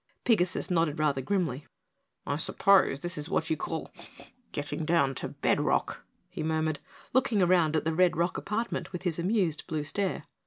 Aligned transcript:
Pigasus 0.25 0.71
nodded 0.71 0.97
rather 0.97 1.21
grimly. 1.21 1.67
"I 2.25 2.37
suppose 2.37 3.01
this 3.01 3.19
is 3.19 3.29
what 3.29 3.51
you 3.51 3.55
call 3.55 3.91
getting 4.51 4.83
down 4.83 5.13
to 5.13 5.27
bed 5.27 5.61
rock," 5.61 6.03
he 6.27 6.41
murmured, 6.41 6.79
looking 7.13 7.39
around 7.39 7.75
the 7.75 7.93
red 7.93 8.17
rock 8.17 8.35
apartment 8.35 8.91
with 8.91 9.03
his 9.03 9.19
amused 9.19 9.67
blue 9.67 9.83
stare. 9.83 10.23